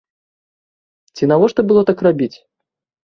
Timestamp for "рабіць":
2.09-2.35